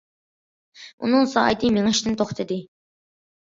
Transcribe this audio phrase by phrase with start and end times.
[1.03, 2.59] ئۇنىڭ سائىتى مېڭىشتىن توختىدى.